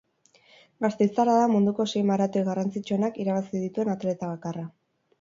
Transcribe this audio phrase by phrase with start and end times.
[0.85, 4.71] Gasteiztarra da munduko sei maratoi garrantzitsuenak irabazi dituen atleta bakarra.